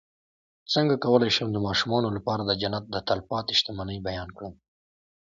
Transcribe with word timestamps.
څنګه 0.73 0.95
کولی 1.05 1.29
شم 1.35 1.49
د 1.53 1.57
ماشومانو 1.67 2.09
لپاره 2.17 2.41
د 2.45 2.51
جنت 2.61 2.83
د 2.89 2.95
تل 3.07 3.19
پاتې 3.29 3.53
شتمنۍ 3.59 3.97
بیان 4.07 4.29
کړم 4.37 4.53